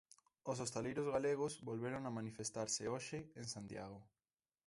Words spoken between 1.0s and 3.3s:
galegos volveron a manifestarse hoxe